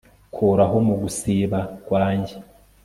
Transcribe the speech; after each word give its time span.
Kuraho 0.33 0.77
mu 0.87 0.95
gusiba 1.01 1.59
kwanjye 1.85 2.35